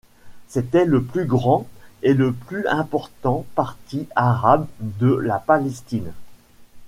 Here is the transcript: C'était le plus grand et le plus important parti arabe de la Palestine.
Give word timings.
C'était 0.47 0.85
le 0.85 1.03
plus 1.03 1.25
grand 1.27 1.67
et 2.01 2.15
le 2.15 2.33
plus 2.33 2.65
important 2.67 3.45
parti 3.53 4.07
arabe 4.15 4.65
de 4.79 5.13
la 5.13 5.37
Palestine. 5.37 6.11